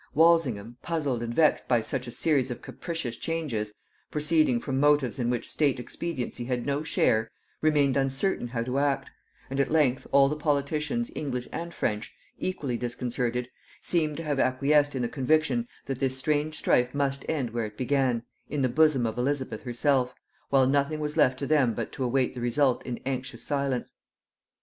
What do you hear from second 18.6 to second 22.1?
the bosom of Elizabeth herself, while nothing was left to them but to